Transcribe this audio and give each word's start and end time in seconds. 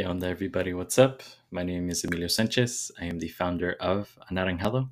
¿Qué 0.00 0.06
onda, 0.06 0.30
everybody? 0.30 0.72
What's 0.72 0.98
up? 0.98 1.22
My 1.50 1.62
name 1.62 1.90
is 1.90 2.04
Emilio 2.04 2.26
Sanchez. 2.26 2.90
I 2.98 3.04
am 3.04 3.18
the 3.18 3.28
founder 3.28 3.76
of 3.80 4.18
Anaranjado, 4.30 4.88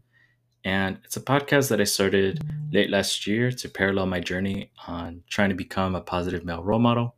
and 0.64 0.98
it's 1.02 1.16
a 1.16 1.22
podcast 1.22 1.70
that 1.70 1.80
I 1.80 1.84
started 1.84 2.42
late 2.70 2.90
last 2.90 3.26
year 3.26 3.50
to 3.50 3.68
parallel 3.70 4.04
my 4.04 4.20
journey 4.20 4.70
on 4.86 5.22
trying 5.26 5.48
to 5.48 5.54
become 5.54 5.94
a 5.94 6.02
positive 6.02 6.44
male 6.44 6.62
role 6.62 6.78
model 6.78 7.14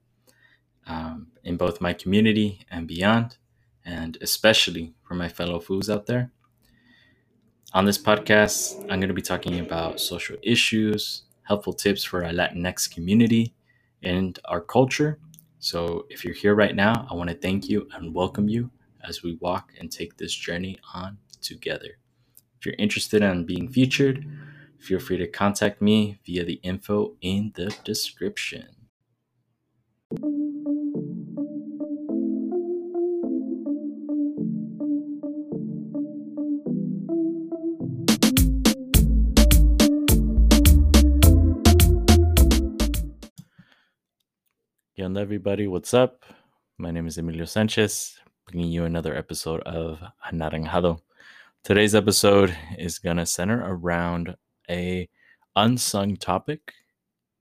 um, 0.87 1.33
in 1.43 1.57
both 1.57 1.81
my 1.81 1.93
community 1.93 2.61
and 2.71 2.87
beyond, 2.87 3.39
and 3.85 4.17
especially 4.21 4.95
for 5.03 5.15
my 5.15 5.29
fellow 5.29 5.59
foos 5.59 5.93
out 5.93 6.07
there. 6.07 6.31
On 7.75 7.87
this 7.87 7.99
podcast, 7.99 8.81
I'm 8.83 9.01
going 9.01 9.09
to 9.09 9.15
be 9.15 9.21
talking 9.21 9.59
about 9.59 9.99
social 9.99 10.37
issues, 10.45 11.25
helpful 11.43 11.73
tips 11.73 12.05
for 12.05 12.25
our 12.25 12.31
Latinx 12.31 12.89
community 12.89 13.53
and 14.01 14.39
our 14.45 14.61
culture 14.61 15.19
so, 15.63 16.07
if 16.09 16.25
you're 16.25 16.33
here 16.33 16.55
right 16.55 16.75
now, 16.75 17.07
I 17.11 17.15
want 17.15 17.29
to 17.29 17.37
thank 17.37 17.69
you 17.69 17.87
and 17.95 18.15
welcome 18.15 18.49
you 18.49 18.71
as 19.07 19.23
we 19.23 19.37
walk 19.43 19.73
and 19.79 19.93
take 19.93 20.17
this 20.17 20.35
journey 20.35 20.79
on 20.95 21.19
together. 21.43 21.99
If 22.59 22.65
you're 22.65 22.75
interested 22.79 23.21
in 23.21 23.45
being 23.45 23.69
featured, 23.69 24.25
feel 24.79 24.99
free 24.99 25.19
to 25.19 25.27
contact 25.27 25.83
me 25.83 26.19
via 26.25 26.47
the 26.47 26.61
info 26.63 27.15
in 27.21 27.53
the 27.57 27.77
description. 27.85 28.69
¿Qué 45.11 45.23
everybody? 45.23 45.67
What's 45.67 45.93
up? 45.93 46.25
My 46.79 46.93
name 46.93 47.09
is 47.09 47.19
Emilio 47.19 47.45
Sanchez, 47.45 48.21
bringing 48.47 48.71
you 48.71 48.85
another 48.85 49.17
episode 49.17 49.61
of 49.63 49.99
Anaranjado. 50.33 51.01
Today's 51.65 51.97
episode 51.97 52.57
is 52.79 53.01
to 53.17 53.27
center 53.27 53.61
around 53.67 54.37
a 54.71 55.09
unsung 55.57 56.15
topic. 56.15 56.75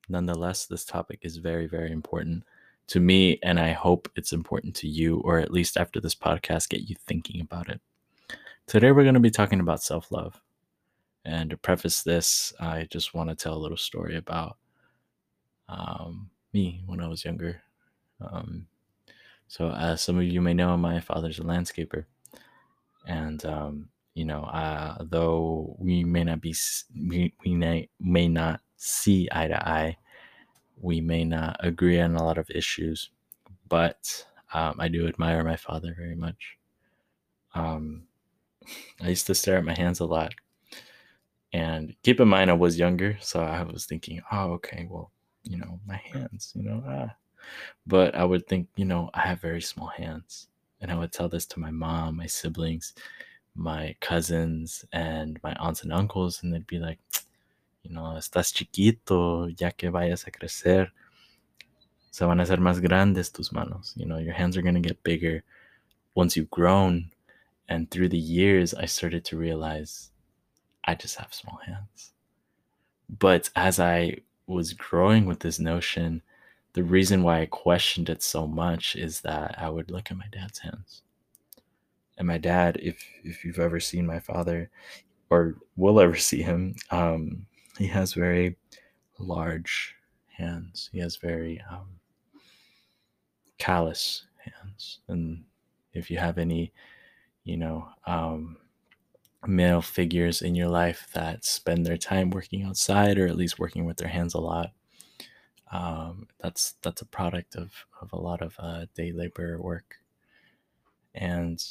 Nonetheless, 0.09 0.65
this 0.65 0.83
topic 0.83 1.19
is 1.21 1.37
very, 1.37 1.67
very 1.67 1.91
important 1.91 2.43
to 2.87 2.99
me, 2.99 3.37
and 3.43 3.59
I 3.59 3.73
hope 3.73 4.09
it's 4.15 4.33
important 4.33 4.75
to 4.77 4.87
you, 4.87 5.17
or 5.17 5.37
at 5.37 5.53
least 5.53 5.77
after 5.77 6.01
this 6.01 6.15
podcast, 6.15 6.69
get 6.69 6.89
you 6.89 6.95
thinking 7.05 7.39
about 7.39 7.69
it. 7.69 7.79
Today, 8.65 8.91
we're 8.91 9.03
to 9.13 9.19
be 9.19 9.29
talking 9.29 9.59
about 9.59 9.83
self 9.83 10.11
love. 10.11 10.41
And 11.23 11.51
to 11.51 11.57
preface 11.57 12.01
this, 12.01 12.51
I 12.59 12.87
just 12.89 13.13
want 13.13 13.29
to 13.29 13.35
tell 13.35 13.53
a 13.53 13.61
little 13.61 13.77
story 13.77 14.17
about 14.17 14.57
um, 15.67 16.31
me 16.51 16.81
when 16.87 16.99
I 16.99 17.07
was 17.07 17.23
younger. 17.23 17.61
Um, 18.21 18.67
so, 19.47 19.71
as 19.71 20.01
some 20.01 20.17
of 20.17 20.23
you 20.23 20.41
may 20.41 20.53
know, 20.53 20.77
my 20.77 20.99
father's 20.99 21.39
a 21.39 21.43
landscaper, 21.43 22.05
and 23.07 23.43
um, 23.45 23.89
you 24.13 24.25
know, 24.25 24.43
uh, 24.43 24.97
though 25.01 25.75
we 25.79 26.03
may 26.03 26.23
not 26.23 26.41
be, 26.41 26.55
we, 26.95 27.33
we 27.45 27.55
may, 27.55 27.89
may 27.99 28.27
not 28.27 28.61
see 28.77 29.29
eye 29.31 29.47
to 29.47 29.69
eye, 29.69 29.97
we 30.81 31.01
may 31.01 31.23
not 31.23 31.57
agree 31.61 31.99
on 31.99 32.15
a 32.15 32.23
lot 32.23 32.37
of 32.37 32.49
issues, 32.49 33.11
but 33.67 34.25
um, 34.53 34.75
I 34.79 34.87
do 34.87 35.07
admire 35.07 35.43
my 35.43 35.55
father 35.55 35.93
very 35.97 36.15
much. 36.15 36.57
Um, 37.55 38.07
I 39.01 39.09
used 39.09 39.27
to 39.27 39.35
stare 39.35 39.57
at 39.57 39.65
my 39.65 39.75
hands 39.77 39.99
a 39.99 40.05
lot. 40.05 40.33
And 41.51 41.95
keep 42.03 42.19
in 42.19 42.27
mind, 42.27 42.51
I 42.51 42.53
was 42.53 42.77
younger, 42.77 43.17
so 43.21 43.41
I 43.41 43.63
was 43.63 43.85
thinking, 43.85 44.21
oh, 44.31 44.51
okay, 44.53 44.87
well, 44.89 45.11
you 45.43 45.57
know, 45.57 45.79
my 45.87 45.95
hands, 45.97 46.51
you 46.55 46.63
know, 46.63 46.83
ah. 46.87 47.15
But 47.85 48.15
I 48.15 48.23
would 48.23 48.47
think, 48.47 48.67
you 48.75 48.85
know, 48.85 49.09
I 49.13 49.21
have 49.21 49.41
very 49.41 49.61
small 49.61 49.87
hands. 49.87 50.47
And 50.81 50.91
I 50.91 50.95
would 50.95 51.11
tell 51.11 51.29
this 51.29 51.45
to 51.47 51.59
my 51.59 51.71
mom, 51.71 52.17
my 52.17 52.27
siblings, 52.27 52.93
my 53.55 53.95
cousins, 53.99 54.85
and 54.93 55.39
my 55.43 55.53
aunts 55.59 55.83
and 55.83 55.91
uncles. 55.91 56.41
And 56.41 56.53
they'd 56.53 56.67
be 56.67 56.79
like, 56.79 56.99
you 57.83 57.91
know, 57.91 58.15
estás 58.17 58.53
chiquito, 58.53 59.47
ya 59.59 59.71
que 59.71 59.89
vayas 59.89 60.27
a 60.27 60.31
crecer, 60.31 60.89
se 62.11 62.25
van 62.25 62.39
a 62.39 62.43
hacer 62.43 62.57
más 62.57 62.81
grandes 62.81 63.31
tus 63.31 63.51
manos. 63.51 63.93
You 63.95 64.05
know, 64.05 64.17
your 64.17 64.33
hands 64.33 64.57
are 64.57 64.61
going 64.61 64.75
to 64.75 64.87
get 64.87 65.03
bigger 65.03 65.43
once 66.15 66.35
you've 66.35 66.51
grown. 66.51 67.11
And 67.67 67.89
through 67.89 68.09
the 68.09 68.17
years, 68.17 68.73
I 68.73 68.85
started 68.85 69.23
to 69.25 69.37
realize 69.37 70.11
I 70.83 70.95
just 70.95 71.17
have 71.17 71.33
small 71.33 71.59
hands. 71.65 72.13
But 73.09 73.49
as 73.55 73.79
I 73.79 74.17
was 74.47 74.73
growing 74.73 75.25
with 75.25 75.39
this 75.39 75.59
notion, 75.59 76.21
the 76.73 76.83
reason 76.83 77.23
why 77.23 77.41
I 77.41 77.45
questioned 77.45 78.09
it 78.09 78.23
so 78.23 78.47
much 78.47 78.95
is 78.95 79.21
that 79.21 79.55
I 79.57 79.69
would 79.69 79.91
look 79.91 80.11
at 80.11 80.17
my 80.17 80.27
dad's 80.31 80.59
hands. 80.59 81.03
And 82.17 82.27
my 82.27 82.37
dad, 82.37 82.77
if 82.81 83.03
if 83.23 83.43
you've 83.43 83.59
ever 83.59 83.79
seen 83.79 84.05
my 84.05 84.19
father 84.19 84.69
or 85.29 85.55
will 85.77 85.99
ever 85.99 86.17
see 86.17 86.41
him, 86.41 86.75
um, 86.91 87.45
he 87.77 87.87
has 87.87 88.13
very 88.13 88.57
large 89.17 89.95
hands. 90.27 90.89
He 90.91 90.99
has 90.99 91.15
very 91.17 91.61
um, 91.71 91.99
callous 93.57 94.25
hands. 94.37 94.99
And 95.07 95.43
if 95.93 96.09
you 96.11 96.17
have 96.17 96.37
any, 96.37 96.73
you 97.43 97.57
know, 97.57 97.87
um, 98.05 98.57
male 99.47 99.81
figures 99.81 100.41
in 100.41 100.55
your 100.55 100.67
life 100.67 101.07
that 101.13 101.45
spend 101.45 101.85
their 101.85 101.97
time 101.97 102.29
working 102.29 102.63
outside 102.63 103.17
or 103.17 103.27
at 103.27 103.37
least 103.37 103.59
working 103.59 103.85
with 103.85 103.97
their 103.97 104.09
hands 104.09 104.33
a 104.33 104.39
lot. 104.39 104.71
Um, 105.71 106.27
that's 106.39 106.73
that's 106.81 107.01
a 107.01 107.05
product 107.05 107.55
of, 107.55 107.71
of 108.01 108.11
a 108.13 108.19
lot 108.19 108.41
of 108.41 108.55
uh, 108.59 108.85
day 108.95 109.11
labor 109.11 109.59
work, 109.61 109.97
and 111.13 111.63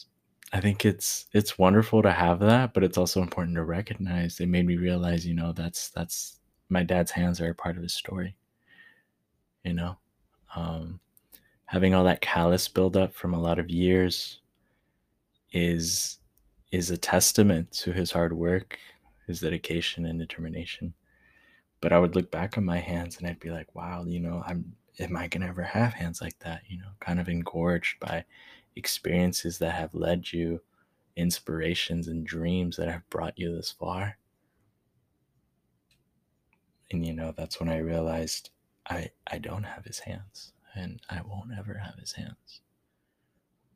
I 0.52 0.60
think 0.60 0.84
it's 0.84 1.26
it's 1.32 1.58
wonderful 1.58 2.02
to 2.02 2.12
have 2.12 2.40
that, 2.40 2.72
but 2.74 2.84
it's 2.84 2.96
also 2.98 3.20
important 3.22 3.56
to 3.56 3.64
recognize. 3.64 4.40
It 4.40 4.48
made 4.48 4.66
me 4.66 4.76
realize, 4.76 5.26
you 5.26 5.34
know, 5.34 5.52
that's 5.52 5.90
that's 5.90 6.40
my 6.70 6.82
dad's 6.82 7.10
hands 7.10 7.40
are 7.40 7.50
a 7.50 7.54
part 7.54 7.76
of 7.76 7.82
his 7.82 7.94
story. 7.94 8.36
You 9.64 9.74
know, 9.74 9.98
um, 10.56 11.00
having 11.66 11.94
all 11.94 12.04
that 12.04 12.20
callus 12.22 12.68
build 12.68 12.96
up 12.96 13.14
from 13.14 13.34
a 13.34 13.40
lot 13.40 13.58
of 13.58 13.68
years 13.68 14.40
is 15.52 16.18
is 16.72 16.90
a 16.90 16.96
testament 16.96 17.70
to 17.72 17.92
his 17.92 18.10
hard 18.10 18.32
work, 18.32 18.78
his 19.26 19.40
dedication 19.40 20.06
and 20.06 20.18
determination. 20.18 20.94
But 21.80 21.92
I 21.92 21.98
would 21.98 22.16
look 22.16 22.30
back 22.30 22.58
on 22.58 22.64
my 22.64 22.78
hands 22.78 23.18
and 23.18 23.26
I'd 23.26 23.40
be 23.40 23.50
like, 23.50 23.74
wow, 23.74 24.04
you 24.04 24.20
know, 24.20 24.42
I'm 24.46 24.76
am 24.98 25.16
I 25.16 25.28
gonna 25.28 25.46
ever 25.48 25.62
have 25.62 25.94
hands 25.94 26.20
like 26.20 26.38
that? 26.40 26.62
You 26.68 26.78
know, 26.78 26.90
kind 27.00 27.20
of 27.20 27.28
engorged 27.28 28.00
by 28.00 28.24
experiences 28.76 29.58
that 29.58 29.74
have 29.74 29.94
led 29.94 30.32
you, 30.32 30.60
inspirations 31.16 32.08
and 32.08 32.26
dreams 32.26 32.76
that 32.76 32.88
have 32.88 33.08
brought 33.10 33.38
you 33.38 33.54
this 33.54 33.70
far. 33.70 34.18
And 36.90 37.06
you 37.06 37.12
know, 37.12 37.32
that's 37.36 37.60
when 37.60 37.68
I 37.68 37.78
realized 37.78 38.50
I 38.88 39.10
I 39.26 39.38
don't 39.38 39.64
have 39.64 39.84
his 39.84 40.00
hands 40.00 40.52
and 40.74 41.00
I 41.08 41.22
won't 41.22 41.52
ever 41.56 41.74
have 41.78 41.96
his 41.98 42.12
hands. 42.12 42.60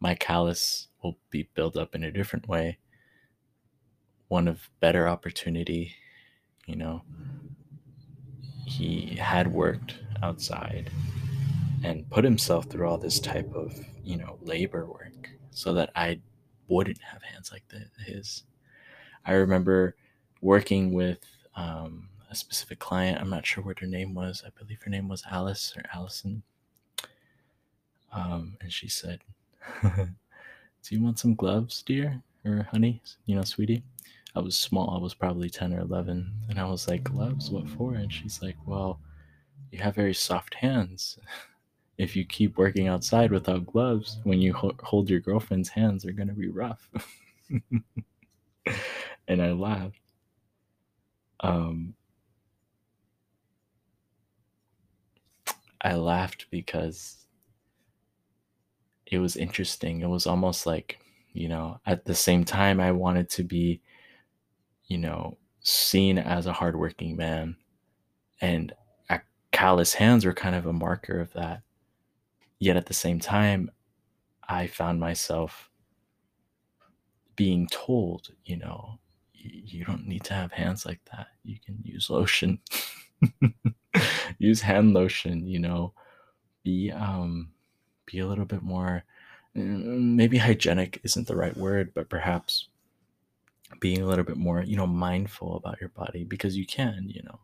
My 0.00 0.14
callus 0.14 0.88
will 1.02 1.18
be 1.30 1.48
built 1.54 1.76
up 1.76 1.94
in 1.94 2.02
a 2.04 2.10
different 2.10 2.48
way 2.48 2.78
one 4.28 4.48
of 4.48 4.70
better 4.80 5.06
opportunity 5.06 5.94
you 6.66 6.76
know 6.76 7.02
he 8.78 9.16
had 9.16 9.52
worked 9.52 9.96
outside 10.22 10.90
and 11.84 12.08
put 12.10 12.24
himself 12.24 12.66
through 12.66 12.88
all 12.88 12.98
this 12.98 13.20
type 13.20 13.52
of 13.54 13.74
you 14.04 14.16
know 14.16 14.38
labor 14.42 14.86
work 14.86 15.30
so 15.50 15.74
that 15.74 15.90
i 15.96 16.18
wouldn't 16.68 17.02
have 17.02 17.22
hands 17.22 17.52
like 17.52 17.64
the, 17.68 17.84
his. 18.04 18.44
I 19.24 19.32
remember 19.32 19.94
working 20.40 20.92
with 20.92 21.18
um, 21.54 22.08
a 22.30 22.34
specific 22.34 22.78
client. 22.78 23.20
I'm 23.20 23.30
not 23.30 23.46
sure 23.46 23.62
what 23.62 23.78
her 23.80 23.86
name 23.86 24.14
was. 24.14 24.42
I 24.46 24.50
believe 24.58 24.82
her 24.82 24.90
name 24.90 25.08
was 25.08 25.22
alice 25.30 25.74
or 25.76 25.84
allison. 25.94 26.42
Um, 28.12 28.56
and 28.60 28.72
she 28.72 28.88
said 28.88 29.20
do 29.82 30.08
you 30.88 31.02
want 31.02 31.18
some 31.18 31.34
gloves 31.34 31.82
dear? 31.82 32.22
Or 32.44 32.68
honey? 32.70 33.00
You 33.26 33.36
know 33.36 33.44
sweetie 33.44 33.82
I 34.34 34.40
was 34.40 34.56
small. 34.56 34.90
I 34.90 34.98
was 34.98 35.14
probably 35.14 35.50
10 35.50 35.72
or 35.74 35.80
11. 35.80 36.32
And 36.48 36.58
I 36.58 36.64
was 36.64 36.88
like, 36.88 37.04
gloves? 37.04 37.50
What 37.50 37.68
for? 37.68 37.94
And 37.94 38.12
she's 38.12 38.42
like, 38.42 38.56
well, 38.66 39.00
you 39.70 39.78
have 39.80 39.94
very 39.94 40.14
soft 40.14 40.54
hands. 40.54 41.18
If 41.98 42.16
you 42.16 42.24
keep 42.24 42.58
working 42.58 42.88
outside 42.88 43.30
without 43.30 43.66
gloves, 43.66 44.18
when 44.24 44.40
you 44.40 44.54
ho- 44.54 44.76
hold 44.82 45.10
your 45.10 45.20
girlfriend's 45.20 45.68
hands, 45.68 46.02
they're 46.02 46.12
going 46.12 46.28
to 46.28 46.34
be 46.34 46.48
rough. 46.48 46.88
and 49.28 49.42
I 49.42 49.52
laughed. 49.52 50.00
Um, 51.40 51.94
I 55.82 55.94
laughed 55.94 56.46
because 56.50 57.26
it 59.06 59.18
was 59.18 59.36
interesting. 59.36 60.00
It 60.00 60.08
was 60.08 60.26
almost 60.26 60.66
like, 60.66 60.98
you 61.32 61.48
know, 61.48 61.80
at 61.86 62.04
the 62.04 62.14
same 62.14 62.44
time, 62.44 62.80
I 62.80 62.92
wanted 62.92 63.28
to 63.30 63.44
be 63.44 63.80
you 64.86 64.98
know, 64.98 65.38
seen 65.60 66.18
as 66.18 66.46
a 66.46 66.52
hardworking 66.52 67.16
man. 67.16 67.56
And 68.40 68.72
callous 69.52 69.94
hands 69.94 70.24
were 70.24 70.32
kind 70.32 70.54
of 70.56 70.66
a 70.66 70.72
marker 70.72 71.20
of 71.20 71.32
that. 71.34 71.62
Yet 72.58 72.76
at 72.76 72.86
the 72.86 72.94
same 72.94 73.20
time, 73.20 73.70
I 74.48 74.66
found 74.66 74.98
myself 74.98 75.70
being 77.36 77.66
told, 77.68 78.30
you 78.44 78.56
know, 78.56 78.98
you 79.34 79.84
don't 79.84 80.06
need 80.06 80.24
to 80.24 80.34
have 80.34 80.52
hands 80.52 80.86
like 80.86 81.00
that. 81.12 81.28
You 81.42 81.56
can 81.64 81.78
use 81.82 82.10
lotion. 82.10 82.60
use 84.38 84.60
hand 84.60 84.94
lotion, 84.94 85.46
you 85.46 85.58
know. 85.58 85.92
Be 86.64 86.92
um 86.92 87.50
be 88.06 88.20
a 88.20 88.26
little 88.26 88.44
bit 88.44 88.62
more 88.62 89.04
mm, 89.56 90.14
maybe 90.14 90.38
hygienic 90.38 91.00
isn't 91.02 91.26
the 91.26 91.36
right 91.36 91.56
word, 91.56 91.92
but 91.94 92.08
perhaps 92.08 92.68
being 93.80 94.02
a 94.02 94.06
little 94.06 94.24
bit 94.24 94.36
more, 94.36 94.62
you 94.62 94.76
know, 94.76 94.86
mindful 94.86 95.56
about 95.56 95.80
your 95.80 95.90
body 95.90 96.24
because 96.24 96.56
you 96.56 96.66
can, 96.66 97.06
you 97.08 97.22
know. 97.22 97.40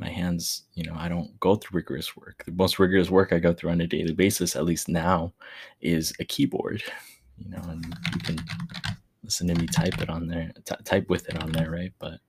My 0.00 0.08
hands, 0.08 0.62
you 0.74 0.84
know, 0.84 0.94
I 0.96 1.08
don't 1.08 1.38
go 1.40 1.56
through 1.56 1.78
rigorous 1.78 2.16
work. 2.16 2.44
The 2.44 2.52
most 2.52 2.78
rigorous 2.78 3.10
work 3.10 3.32
I 3.32 3.40
go 3.40 3.52
through 3.52 3.70
on 3.70 3.80
a 3.80 3.86
daily 3.86 4.12
basis, 4.12 4.54
at 4.54 4.64
least 4.64 4.88
now, 4.88 5.32
is 5.80 6.12
a 6.20 6.24
keyboard, 6.24 6.84
you 7.36 7.50
know, 7.50 7.62
and 7.68 7.84
you 8.14 8.20
can 8.20 8.38
listen 9.24 9.48
to 9.48 9.54
me 9.56 9.66
type 9.66 10.00
it 10.00 10.08
on 10.08 10.28
there, 10.28 10.52
t- 10.64 10.74
type 10.84 11.10
with 11.10 11.28
it 11.28 11.42
on 11.42 11.50
there, 11.50 11.70
right? 11.70 11.92
But 11.98 12.20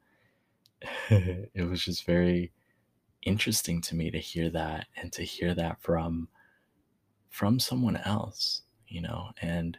it 1.12 1.70
was 1.70 1.86
just 1.86 2.06
very 2.06 2.52
interesting 3.22 3.82
to 3.82 3.96
me 3.96 4.10
to 4.12 4.18
hear 4.18 4.50
that 4.50 4.88
and 4.98 5.12
to 5.14 5.24
hear 5.24 5.54
that 5.54 5.82
from 5.82 6.28
from 7.30 7.60
someone 7.60 7.98
else, 7.98 8.64
you 8.88 9.02
know, 9.02 9.30
and 9.42 9.78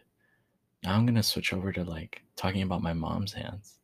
now 0.83 0.95
I'm 0.95 1.07
gonna 1.07 1.23
switch 1.23 1.53
over 1.53 1.73
to 1.73 1.85
like 1.85 2.23
talking 2.37 2.63
about 2.63 2.83
my 2.83 2.93
mom's 2.93 3.33
hands. 3.33 3.79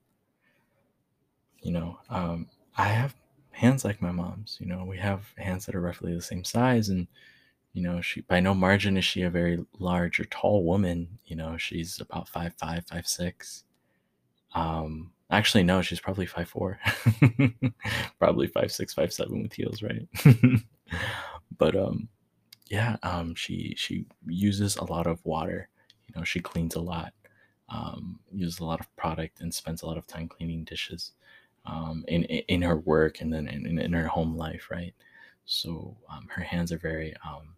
You 1.62 1.72
know, 1.72 1.98
um, 2.10 2.48
I 2.76 2.88
have 2.88 3.14
hands 3.50 3.84
like 3.84 4.00
my 4.00 4.12
mom's. 4.12 4.58
You 4.60 4.66
know, 4.66 4.84
we 4.84 4.98
have 4.98 5.32
hands 5.36 5.66
that 5.66 5.74
are 5.74 5.80
roughly 5.80 6.14
the 6.14 6.22
same 6.22 6.44
size, 6.44 6.88
and 6.88 7.06
you 7.72 7.82
know, 7.82 8.00
she 8.00 8.22
by 8.22 8.40
no 8.40 8.54
margin 8.54 8.96
is 8.96 9.04
she 9.04 9.22
a 9.22 9.30
very 9.30 9.64
large 9.78 10.20
or 10.20 10.24
tall 10.24 10.64
woman. 10.64 11.18
You 11.26 11.36
know, 11.36 11.56
she's 11.56 12.00
about 12.00 12.28
five 12.28 12.54
five, 12.58 12.86
five 12.86 13.06
six. 13.06 13.64
Um, 14.54 15.12
actually, 15.30 15.64
no, 15.64 15.82
she's 15.82 16.00
probably 16.00 16.26
five 16.26 16.48
four, 16.48 16.78
probably 18.18 18.46
five 18.46 18.72
six, 18.72 18.94
five 18.94 19.12
seven 19.12 19.42
with 19.42 19.52
heels, 19.52 19.82
right? 19.82 20.08
but 21.58 21.76
um, 21.76 22.08
yeah, 22.70 22.96
um, 23.02 23.34
she 23.34 23.74
she 23.76 24.06
uses 24.26 24.76
a 24.76 24.84
lot 24.84 25.06
of 25.06 25.24
water 25.24 25.68
know, 26.16 26.24
she 26.24 26.40
cleans 26.40 26.74
a 26.74 26.80
lot, 26.80 27.12
um, 27.68 28.18
uses 28.32 28.60
a 28.60 28.64
lot 28.64 28.80
of 28.80 28.94
product, 28.96 29.40
and 29.40 29.52
spends 29.52 29.82
a 29.82 29.86
lot 29.86 29.98
of 29.98 30.06
time 30.06 30.28
cleaning 30.28 30.64
dishes 30.64 31.12
um, 31.66 32.04
in 32.08 32.24
in 32.24 32.62
her 32.62 32.76
work 32.76 33.20
and 33.20 33.32
then 33.32 33.48
in, 33.48 33.78
in 33.78 33.92
her 33.92 34.06
home 34.06 34.36
life, 34.36 34.68
right? 34.70 34.94
So 35.44 35.96
um, 36.10 36.28
her 36.30 36.42
hands 36.42 36.72
are 36.72 36.78
very. 36.78 37.14
Um, 37.26 37.54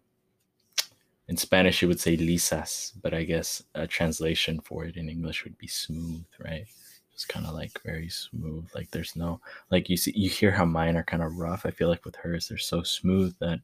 in 1.27 1.37
Spanish, 1.37 1.81
you 1.81 1.87
would 1.87 1.99
say 1.99 2.17
lisas, 2.17 2.93
but 3.03 3.13
I 3.13 3.23
guess 3.23 3.61
a 3.75 3.85
translation 3.85 4.59
for 4.61 4.85
it 4.85 4.97
in 4.97 5.09
English 5.09 5.43
would 5.43 5.57
be 5.59 5.67
smooth, 5.67 6.25
right? 6.43 6.65
It's 7.13 7.25
kind 7.25 7.45
of 7.45 7.53
like 7.53 7.79
very 7.83 8.09
smooth. 8.09 8.67
Like 8.73 8.89
there's 8.91 9.15
no 9.15 9.39
like 9.69 9.89
you 9.89 9.97
see 9.97 10.13
you 10.15 10.29
hear 10.29 10.51
how 10.51 10.65
mine 10.65 10.97
are 10.97 11.03
kind 11.03 11.21
of 11.21 11.37
rough. 11.37 11.65
I 11.65 11.71
feel 11.71 11.87
like 11.87 12.03
with 12.05 12.15
hers 12.15 12.47
they're 12.47 12.57
so 12.57 12.81
smooth 12.81 13.35
that 13.39 13.59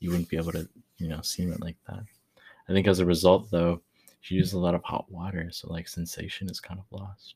you 0.00 0.10
wouldn't 0.10 0.28
be 0.28 0.36
able 0.36 0.52
to 0.52 0.68
you 0.98 1.08
know 1.08 1.22
seam 1.22 1.52
it 1.52 1.60
like 1.60 1.76
that. 1.88 2.02
I 2.68 2.72
think 2.72 2.86
as 2.86 2.98
a 2.98 3.06
result 3.06 3.50
though, 3.50 3.80
she 4.22 4.36
uses 4.36 4.52
a 4.52 4.58
lot 4.58 4.74
of 4.74 4.84
hot 4.84 5.10
water, 5.10 5.48
so 5.50 5.70
like 5.70 5.88
sensation 5.88 6.48
is 6.48 6.60
kind 6.60 6.78
of 6.80 6.86
lost. 6.96 7.34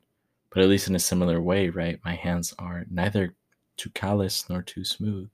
But 0.50 0.62
at 0.62 0.68
least 0.68 0.88
in 0.88 0.94
a 0.94 1.00
similar 1.00 1.42
way, 1.42 1.68
right? 1.68 2.00
My 2.04 2.14
hands 2.14 2.54
are 2.60 2.86
neither 2.88 3.34
too 3.76 3.90
callous 3.90 4.48
nor 4.48 4.62
too 4.62 4.84
smooth, 4.84 5.28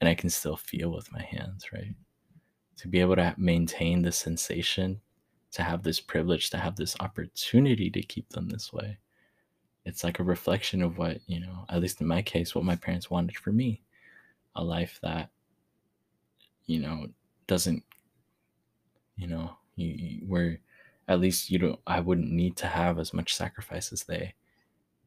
and 0.00 0.08
I 0.08 0.14
can 0.14 0.30
still 0.30 0.56
feel 0.56 0.90
with 0.90 1.12
my 1.12 1.22
hands, 1.22 1.70
right? 1.70 1.94
To 2.78 2.88
be 2.88 3.00
able 3.00 3.14
to 3.16 3.34
maintain 3.36 4.00
the 4.00 4.10
sensation, 4.10 5.02
to 5.52 5.62
have 5.62 5.82
this 5.82 6.00
privilege, 6.00 6.48
to 6.50 6.58
have 6.58 6.76
this 6.76 6.96
opportunity 6.98 7.90
to 7.90 8.02
keep 8.02 8.30
them 8.30 8.48
this 8.48 8.72
way. 8.72 8.98
It's 9.84 10.02
like 10.02 10.18
a 10.18 10.24
reflection 10.24 10.82
of 10.82 10.96
what, 10.96 11.18
you 11.26 11.40
know, 11.40 11.66
at 11.68 11.82
least 11.82 12.00
in 12.00 12.06
my 12.06 12.22
case, 12.22 12.54
what 12.54 12.64
my 12.64 12.74
parents 12.74 13.10
wanted 13.10 13.36
for 13.36 13.52
me 13.52 13.82
a 14.56 14.64
life 14.64 14.98
that, 15.02 15.28
you 16.64 16.80
know, 16.80 17.08
doesn't, 17.46 17.82
you 19.16 19.26
know, 19.26 19.58
you, 19.76 19.88
you, 19.88 20.26
where 20.26 20.58
at 21.08 21.20
least 21.20 21.50
you 21.50 21.58
don't 21.58 21.80
i 21.86 22.00
wouldn't 22.00 22.30
need 22.30 22.56
to 22.56 22.66
have 22.66 22.98
as 22.98 23.12
much 23.12 23.34
sacrifice 23.34 23.92
as 23.92 24.04
they 24.04 24.34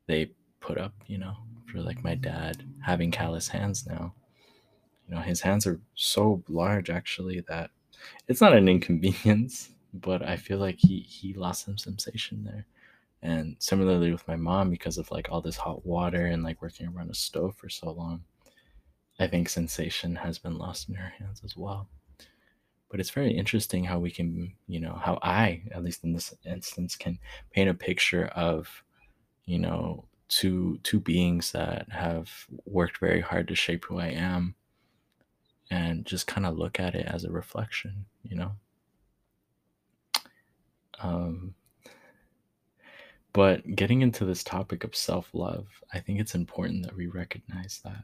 they 0.08 0.32
put 0.60 0.78
up 0.78 0.94
you 1.08 1.18
know 1.18 1.34
for 1.68 1.82
like 1.82 2.04
my 2.04 2.16
dad 2.16 2.64
having 2.82 3.12
callous 3.12 3.48
hands 3.50 3.86
now. 3.86 4.14
You 5.08 5.16
know 5.16 5.22
his 5.22 5.42
hands 5.42 5.68
are 5.68 5.80
so 5.96 6.44
large 6.50 6.90
actually 6.90 7.42
that 7.48 7.72
it's 8.28 8.42
not 8.42 8.56
an 8.56 8.68
inconvenience 8.68 9.70
but 9.94 10.22
i 10.22 10.36
feel 10.36 10.58
like 10.58 10.78
he 10.78 11.00
he 11.00 11.34
lost 11.34 11.66
some 11.66 11.78
sensation 11.78 12.44
there. 12.44 12.66
And 13.24 13.56
similarly 13.60 14.12
with 14.12 14.28
my 14.28 14.36
mom 14.36 14.70
because 14.70 14.98
of 14.98 15.10
like 15.12 15.30
all 15.30 15.42
this 15.42 15.58
hot 15.58 15.86
water 15.86 16.28
and 16.28 16.44
like 16.44 16.62
working 16.62 16.88
around 16.88 17.10
a 17.10 17.16
stove 17.16 17.56
for 17.56 17.70
so 17.70 17.92
long 17.92 18.24
i 19.20 19.28
think 19.28 19.50
sensation 19.50 20.16
has 20.16 20.38
been 20.38 20.58
lost 20.58 20.90
in 20.90 20.96
her 20.96 21.14
hands 21.20 21.42
as 21.44 21.56
well 21.58 21.88
but 22.90 23.00
it's 23.00 23.10
very 23.10 23.32
interesting 23.32 23.84
how 23.84 24.00
we 24.00 24.12
can 24.12 24.52
you 24.68 24.80
know 24.80 24.94
how 24.94 25.20
i 25.22 25.62
at 25.72 25.84
least 25.84 26.04
in 26.04 26.14
this 26.14 26.34
instance 26.46 26.96
can 26.96 27.18
paint 27.52 27.70
a 27.70 27.74
picture 27.74 28.26
of 28.28 28.84
you 29.46 29.60
know 29.60 30.06
two 30.30 30.78
two 30.84 31.00
beings 31.00 31.52
that 31.52 31.88
have 31.90 32.30
worked 32.66 33.00
very 33.00 33.22
hard 33.22 33.48
to 33.48 33.56
shape 33.56 33.86
who 33.86 34.00
i 34.00 34.08
am 34.08 34.56
and 35.70 36.06
just 36.06 36.28
kind 36.28 36.46
of 36.46 36.58
look 36.58 36.80
at 36.80 36.96
it 36.96 37.06
as 37.08 37.24
a 37.24 37.32
reflection 37.32 38.06
you 38.24 38.36
know? 38.36 38.52
Um 41.00 41.54
but 43.34 43.76
getting 43.76 44.02
into 44.02 44.26
this 44.26 44.44
topic 44.44 44.84
of 44.84 44.96
self-love 44.96 45.68
i 45.94 46.00
think 46.00 46.20
it's 46.20 46.36
important 46.36 46.84
that 46.84 46.96
we 46.96 47.08
recognize 47.08 47.82
that 47.84 48.04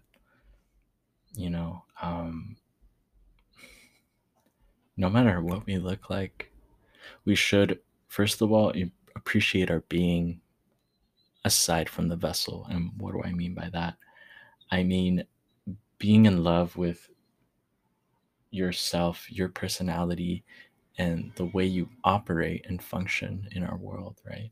you 1.36 1.50
know? 1.50 1.84
Um 2.02 2.56
no 4.98 5.10
matter 5.10 5.42
what 5.42 5.66
we 5.66 5.78
look 5.78 6.10
like, 6.10 6.52
we 7.26 7.36
should, 7.36 7.80
first 8.08 8.42
of 8.42 8.52
all, 8.52 8.74
appreciate 9.16 9.72
our 9.72 9.82
being 9.90 10.40
aside 11.46 11.90
from 11.90 12.08
the 12.08 12.16
vessel. 12.16 12.66
And 12.70 12.92
what 12.98 13.14
do 13.14 13.22
I 13.24 13.32
mean 13.34 13.54
by 13.54 13.70
that? 13.74 13.96
I 14.72 14.84
mean 14.84 15.24
being 15.98 16.26
in 16.26 16.44
love 16.44 16.76
with 16.78 17.10
yourself, 18.52 19.32
your 19.32 19.50
personality, 19.50 20.44
and 20.98 21.32
the 21.36 21.46
way 21.46 21.66
you 21.66 21.90
operate 22.04 22.66
and 22.68 22.82
function 22.82 23.48
in 23.54 23.64
our 23.64 23.78
world, 23.78 24.22
right? 24.30 24.52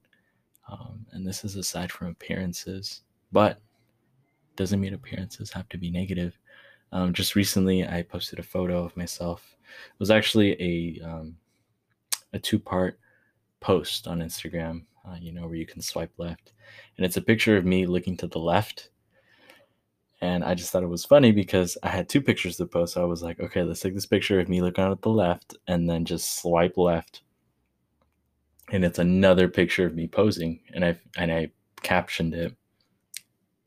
Um, 0.70 1.06
and 1.12 1.26
this 1.26 1.44
is 1.44 1.56
aside 1.56 1.92
from 1.92 2.08
appearances, 2.08 3.04
but 3.32 3.60
doesn't 4.56 4.82
mean 4.82 4.94
appearances 4.94 5.52
have 5.52 5.70
to 5.70 5.78
be 5.78 5.90
negative. 5.90 6.38
Um, 6.92 7.14
just 7.14 7.36
recently, 7.36 7.88
I 7.88 8.02
posted 8.02 8.40
a 8.40 8.44
photo 8.44 8.84
of 8.84 8.98
myself. 8.98 9.56
It 9.94 10.00
was 10.00 10.12
actually 10.12 10.62
a 10.62 11.06
um, 11.06 11.38
a 12.34 12.40
two 12.40 12.60
part 12.60 13.00
post 13.60 14.08
on 14.08 14.20
Instagram. 14.20 14.84
Uh, 15.08 15.16
you 15.20 15.32
know 15.32 15.48
where 15.48 15.56
you 15.56 15.66
can 15.66 15.82
swipe 15.82 16.12
left, 16.18 16.54
and 16.98 17.06
it's 17.06 17.18
a 17.18 17.22
picture 17.22 17.58
of 17.58 17.66
me 17.66 17.86
looking 17.86 18.18
to 18.18 18.28
the 18.28 18.40
left. 18.40 18.90
And 20.22 20.44
I 20.44 20.54
just 20.54 20.72
thought 20.72 20.84
it 20.84 20.88
was 20.88 21.04
funny 21.04 21.32
because 21.32 21.80
I 21.82 21.90
had 21.90 22.08
two 22.08 22.22
pictures 22.22 22.58
to 22.58 22.68
post. 22.68 22.94
So 22.94 23.02
I 23.02 23.06
was 23.06 23.24
like, 23.24 23.40
okay, 23.40 23.64
let's 23.64 23.80
take 23.80 23.96
this 23.96 24.06
picture 24.06 24.40
of 24.40 24.50
me 24.50 24.62
looking 24.62 24.84
out 24.84 24.92
at 24.92 25.02
the 25.02 25.10
left, 25.10 25.58
and 25.68 25.90
then 25.90 26.06
just 26.06 26.42
swipe 26.42 26.78
left. 26.78 27.24
And 28.72 28.86
it's 28.86 29.00
another 29.00 29.48
picture 29.48 29.86
of 29.86 29.96
me 29.96 30.08
posing, 30.08 30.60
and 30.74 30.86
I 30.86 31.00
and 31.18 31.32
I 31.32 31.52
captioned 31.82 32.34
it, 32.34 32.56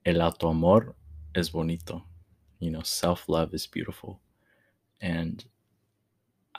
"El 0.07 0.23
auto 0.23 0.51
amor 0.51 0.95
es 1.35 1.51
bonito." 1.51 2.05
you 2.65 2.71
know 2.71 2.81
self-love 2.83 3.53
is 3.53 3.67
beautiful 3.67 4.21
and 5.03 5.45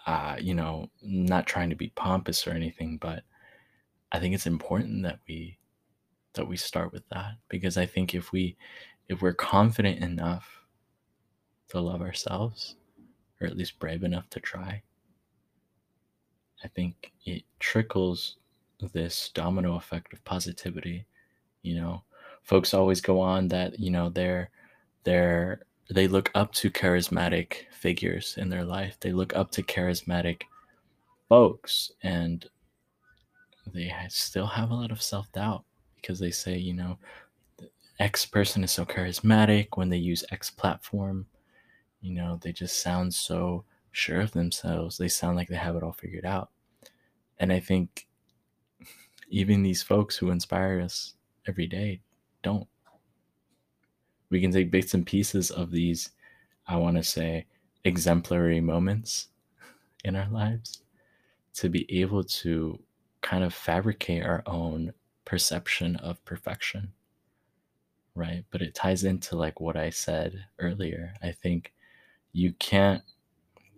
uh, 0.06 0.36
you 0.40 0.54
know 0.54 0.90
not 1.02 1.48
trying 1.48 1.70
to 1.70 1.76
be 1.76 1.92
pompous 1.96 2.46
or 2.48 2.52
anything 2.52 2.98
but 2.98 3.24
i 4.12 4.20
think 4.20 4.36
it's 4.36 4.46
important 4.46 5.04
that 5.04 5.20
we 5.28 5.58
that 6.34 6.48
we 6.48 6.58
start 6.58 6.92
with 6.92 7.08
that 7.10 7.34
because 7.50 7.78
i 7.78 7.86
think 7.86 8.14
if 8.14 8.32
we 8.32 8.56
if 9.10 9.22
we're 9.22 9.34
confident 9.34 10.04
enough 10.04 10.48
to 11.68 11.80
love 11.80 12.02
ourselves 12.02 12.76
or 13.42 13.48
at 13.48 13.58
least 13.58 13.80
brave 13.80 14.04
enough 14.04 14.30
to 14.30 14.40
try 14.40 14.82
i 16.64 16.68
think 16.68 17.12
it 17.26 17.44
trickles 17.60 18.38
this 18.94 19.30
domino 19.34 19.76
effect 19.76 20.14
of 20.14 20.24
positivity. 20.26 21.06
You 21.64 21.76
know 21.76 22.04
folks 22.44 22.74
always 22.74 23.02
go 23.02 23.20
on 23.20 23.48
that 23.48 23.80
you 23.80 23.90
know 23.90 24.10
they're 24.10 24.50
they're 25.04 25.62
they 25.90 26.08
look 26.08 26.32
up 26.34 26.52
to 26.54 26.72
charismatic 26.72 27.72
figures 27.72 28.36
in 28.38 28.50
their 28.50 28.64
life. 28.64 28.98
They 29.00 29.12
look 29.12 29.36
up 29.36 29.52
to 29.52 29.64
charismatic 29.64 30.44
folks 31.30 31.92
and 32.04 32.46
they 33.74 33.92
still 34.10 34.48
have 34.48 34.72
a 34.72 34.76
lot 34.76 34.92
of 34.92 35.02
self 35.02 35.32
doubt 35.32 35.64
because 35.96 36.20
they 36.20 36.32
say, 36.32 36.58
you 36.58 36.74
know, 36.74 36.98
X 38.00 38.26
person 38.26 38.64
is 38.64 38.72
so 38.72 38.86
charismatic 38.86 39.70
when 39.76 39.90
they 39.90 39.98
use 39.98 40.24
X 40.32 40.50
platform. 40.50 41.26
You 42.02 42.14
know, 42.14 42.40
they 42.42 42.52
just 42.52 42.82
sound 42.82 43.14
so 43.14 43.64
sure 43.92 44.22
of 44.22 44.32
themselves. 44.32 44.98
They 44.98 45.08
sound 45.08 45.38
like 45.38 45.48
they 45.48 45.56
have 45.56 45.76
it 45.76 45.84
all 45.84 45.94
figured 45.94 46.26
out. 46.26 46.50
And 47.40 47.52
I 47.52 47.60
think 47.60 48.08
even 49.30 49.64
these 49.64 49.82
folks 49.82 50.16
who 50.16 50.30
inspire 50.30 50.82
us 50.82 51.16
every 51.48 51.68
day 51.68 52.02
don't. 52.44 52.68
We 54.30 54.42
can 54.42 54.52
take 54.52 54.72
bits 54.72 54.94
and 54.94 55.06
pieces 55.06 55.52
of 55.52 55.72
these, 55.72 56.12
I 56.68 56.78
want 56.78 56.98
to 56.98 57.04
say, 57.04 57.46
exemplary 57.84 58.60
moments 58.62 59.28
in 60.04 60.16
our 60.16 60.30
lives 60.30 60.82
to 61.56 61.70
be 61.70 61.86
able 62.02 62.24
to 62.24 62.80
kind 63.22 63.44
of 63.44 63.54
fabricate 63.54 64.24
our 64.24 64.44
own 64.46 64.94
perception 65.26 65.96
of 65.98 66.24
perfection 66.26 66.92
right? 68.16 68.46
But 68.50 68.62
it 68.62 68.74
ties 68.74 69.04
into 69.04 69.36
like 69.36 69.60
what 69.60 69.76
i 69.78 69.90
said 69.90 70.46
earlier. 70.60 71.14
I 71.22 71.32
think 71.32 71.74
you 72.34 72.54
can't 72.54 73.04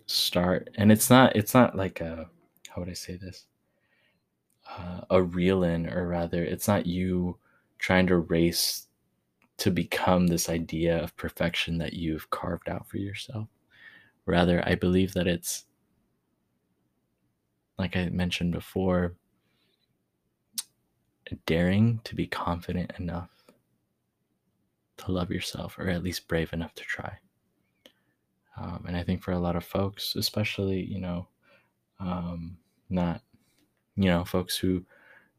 start 0.06 0.70
and 0.76 0.92
it's 0.92 1.10
not 1.10 1.36
it's 1.36 1.54
not 1.54 1.76
like 1.76 2.00
a 2.02 2.30
how 2.70 2.82
would 2.82 2.90
i 2.90 2.94
say 2.94 3.18
this? 3.18 3.46
Uh, 4.70 5.02
a 5.10 5.22
reel 5.22 5.64
in 5.64 5.90
or 5.92 6.08
rather 6.08 6.44
it's 6.44 6.68
not 6.68 6.86
you 6.86 7.38
trying 7.80 8.08
to 8.08 8.18
race 8.18 8.88
to 9.58 9.72
become 9.72 10.28
this 10.28 10.50
idea 10.50 11.02
of 11.02 11.16
perfection 11.18 11.78
that 11.78 11.94
you've 11.94 12.30
carved 12.30 12.70
out 12.70 12.88
for 12.88 12.98
yourself 12.98 13.48
rather 14.26 14.64
i 14.68 14.76
believe 14.76 15.14
that 15.14 15.28
it's 15.28 15.66
like 17.78 17.96
i 17.96 18.10
mentioned 18.10 18.52
before 18.52 19.16
daring 21.46 22.00
to 22.04 22.16
be 22.16 22.28
confident 22.28 22.92
enough 23.00 23.30
to 24.98 25.12
love 25.12 25.32
yourself, 25.32 25.78
or 25.78 25.90
at 25.90 26.04
least 26.04 26.28
brave 26.28 26.54
enough 26.54 26.74
to 26.76 26.84
try. 26.84 27.18
Um, 28.60 28.86
and 28.88 28.98
I 28.98 29.04
think 29.04 29.22
for 29.22 29.32
a 29.32 29.40
lot 29.40 29.56
of 29.56 29.64
folks, 29.64 30.16
especially, 30.16 30.82
you 30.82 31.00
know, 31.00 31.28
um, 32.00 32.58
not, 32.90 33.22
you 33.96 34.06
know, 34.06 34.24
folks 34.24 34.58
who 34.58 34.84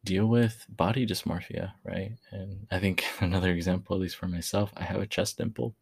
deal 0.09 0.27
with 0.27 0.65
body 0.71 1.07
dysmorphia, 1.07 1.73
right? 1.85 2.12
And 2.31 2.67
I 2.71 2.79
think 2.79 3.05
another 3.21 3.50
example, 3.53 3.95
at 3.95 4.00
least 4.00 4.17
for 4.17 4.27
myself, 4.27 4.73
I 4.77 4.85
have 4.85 5.00
a 5.00 5.07
chest 5.07 5.37
dimple. 5.37 5.75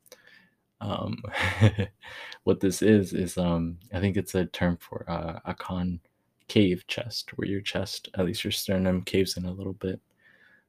Um, 0.81 1.23
what 2.45 2.61
this 2.61 2.83
is, 2.83 3.13
is 3.13 3.39
um, 3.39 3.79
I 3.95 4.01
think 4.01 4.17
it's 4.17 4.35
a 4.35 4.47
term 4.47 4.77
for 4.79 5.09
uh, 5.09 5.39
a 5.45 5.55
con 5.55 6.01
cave 6.49 6.85
chest, 6.89 7.31
where 7.37 7.49
your 7.49 7.61
chest, 7.61 8.09
at 8.15 8.27
least 8.27 8.43
your 8.43 8.51
sternum, 8.51 9.03
caves 9.03 9.37
in 9.37 9.45
a 9.45 9.53
little 9.53 9.75
bit. 9.75 10.01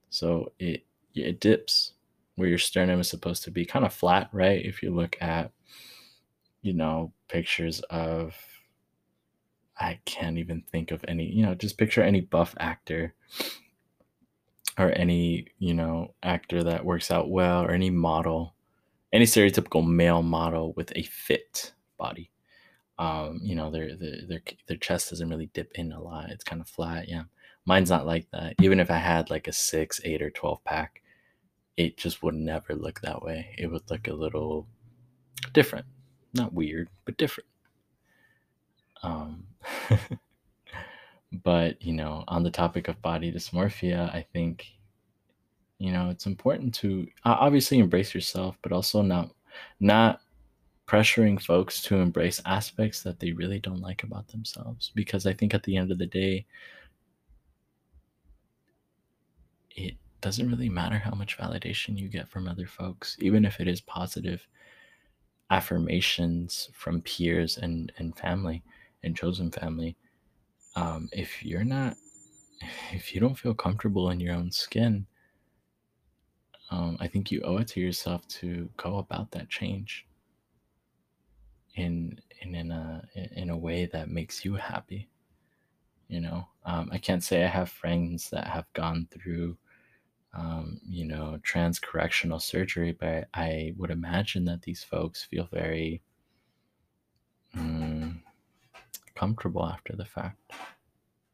So 0.09 0.51
it 0.59 0.85
it 1.15 1.39
dips 1.39 1.93
where 2.35 2.47
your 2.47 2.59
sternum 2.59 2.99
is 2.99 3.09
supposed 3.09 3.43
to 3.43 3.51
be 3.51 3.65
kind 3.65 3.83
of 3.85 3.93
flat, 3.93 4.29
right? 4.31 4.63
If 4.63 4.83
you 4.83 4.93
look 4.93 5.17
at, 5.19 5.51
you 6.61 6.73
know, 6.73 7.11
pictures 7.27 7.81
of 7.89 8.35
I 9.87 9.99
can't 10.05 10.37
even 10.37 10.63
think 10.71 10.91
of 10.91 11.03
any, 11.07 11.25
you 11.25 11.43
know, 11.43 11.55
just 11.55 11.77
picture 11.77 12.01
any 12.01 12.21
buff 12.21 12.55
actor 12.59 13.13
or 14.77 14.91
any, 14.91 15.47
you 15.59 15.73
know, 15.73 16.13
actor 16.23 16.63
that 16.63 16.85
works 16.85 17.11
out 17.11 17.29
well 17.29 17.63
or 17.63 17.71
any 17.71 17.89
model, 17.89 18.53
any 19.13 19.25
stereotypical 19.25 19.87
male 19.87 20.21
model 20.21 20.73
with 20.73 20.91
a 20.95 21.03
fit 21.03 21.73
body 21.97 22.31
um, 22.99 23.39
you 23.43 23.55
know, 23.55 23.69
their, 23.69 23.95
their 23.95 24.21
their 24.27 24.41
their 24.67 24.77
chest 24.77 25.09
doesn't 25.09 25.29
really 25.29 25.49
dip 25.53 25.71
in 25.75 25.91
a 25.91 26.01
lot. 26.01 26.29
It's 26.29 26.43
kind 26.43 26.61
of 26.61 26.67
flat. 26.67 27.07
Yeah, 27.07 27.23
mine's 27.65 27.89
not 27.89 28.07
like 28.07 28.27
that. 28.31 28.55
Even 28.61 28.79
if 28.79 28.89
I 28.89 28.97
had 28.97 29.29
like 29.29 29.47
a 29.47 29.53
six, 29.53 30.01
eight, 30.03 30.21
or 30.21 30.31
twelve 30.31 30.63
pack, 30.63 31.01
it 31.75 31.97
just 31.97 32.23
would 32.23 32.35
never 32.35 32.73
look 32.73 33.01
that 33.01 33.21
way. 33.21 33.53
It 33.57 33.67
would 33.67 33.89
look 33.89 34.07
a 34.07 34.13
little 34.13 34.67
different, 35.53 35.85
not 36.33 36.53
weird, 36.53 36.89
but 37.05 37.17
different. 37.17 37.49
Um, 39.03 39.45
but 41.43 41.81
you 41.81 41.93
know, 41.93 42.23
on 42.27 42.43
the 42.43 42.51
topic 42.51 42.87
of 42.87 43.01
body 43.01 43.31
dysmorphia, 43.31 44.13
I 44.13 44.25
think 44.33 44.67
you 45.79 45.91
know 45.91 46.09
it's 46.09 46.25
important 46.25 46.73
to 46.75 47.07
obviously 47.23 47.79
embrace 47.79 48.13
yourself, 48.13 48.57
but 48.61 48.71
also 48.71 49.01
not 49.01 49.31
not 49.79 50.21
pressuring 50.87 51.41
folks 51.41 51.81
to 51.81 51.97
embrace 51.97 52.41
aspects 52.45 53.03
that 53.03 53.19
they 53.19 53.33
really 53.33 53.59
don't 53.59 53.81
like 53.81 54.03
about 54.03 54.27
themselves. 54.29 54.91
Because 54.95 55.25
I 55.25 55.33
think 55.33 55.53
at 55.53 55.63
the 55.63 55.75
end 55.75 55.91
of 55.91 55.97
the 55.97 56.05
day, 56.05 56.45
it 59.71 59.95
doesn't 60.21 60.49
really 60.49 60.69
matter 60.69 60.97
how 60.97 61.11
much 61.11 61.37
validation 61.37 61.97
you 61.97 62.07
get 62.07 62.29
from 62.29 62.47
other 62.47 62.65
folks, 62.65 63.17
even 63.19 63.45
if 63.45 63.59
it 63.59 63.67
is 63.67 63.81
positive 63.81 64.47
affirmations 65.49 66.69
from 66.73 67.01
peers 67.01 67.57
and, 67.57 67.91
and 67.97 68.17
family 68.17 68.63
and 69.07 69.17
chosen 69.17 69.51
family. 69.51 69.97
Um, 70.75 71.09
if 71.11 71.43
you're 71.43 71.63
not, 71.63 71.97
if 72.93 73.13
you 73.13 73.19
don't 73.19 73.39
feel 73.39 73.55
comfortable 73.55 74.11
in 74.11 74.19
your 74.19 74.35
own 74.35 74.51
skin, 74.51 75.07
um, 76.69 76.97
I 76.99 77.07
think 77.07 77.31
you 77.31 77.41
owe 77.41 77.57
it 77.57 77.67
to 77.69 77.79
yourself 77.79 78.27
to 78.27 78.69
go 78.77 78.97
about 78.99 79.31
that 79.31 79.49
change 79.49 80.05
in 81.75 82.19
in 82.41 82.55
in 82.55 82.71
a 82.71 83.03
in 83.15 83.49
a 83.49 83.57
way 83.57 83.85
that 83.85 84.09
makes 84.09 84.43
you 84.43 84.55
happy 84.55 85.09
you 86.07 86.19
know 86.19 86.47
um, 86.65 86.89
i 86.91 86.97
can't 86.97 87.23
say 87.23 87.43
i 87.43 87.47
have 87.47 87.69
friends 87.69 88.29
that 88.29 88.47
have 88.47 88.65
gone 88.73 89.07
through 89.11 89.57
um, 90.33 90.79
you 90.87 91.05
know 91.05 91.39
trans 91.43 91.79
correctional 91.79 92.39
surgery 92.39 92.91
but 92.91 93.27
i 93.33 93.73
would 93.77 93.91
imagine 93.91 94.45
that 94.45 94.61
these 94.63 94.83
folks 94.83 95.23
feel 95.23 95.47
very 95.51 96.01
um, 97.55 98.21
comfortable 99.17 99.65
after 99.65 99.95
the 99.95 100.05
fact 100.05 100.53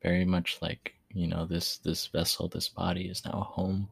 very 0.02 0.26
much 0.26 0.58
like 0.62 0.94
you 1.14 1.28
know 1.28 1.46
this 1.46 1.78
this 1.78 2.08
vessel 2.08 2.48
this 2.48 2.70
body 2.70 3.06
is 3.08 3.24
now 3.26 3.40
a 3.40 3.54
home 3.56 3.88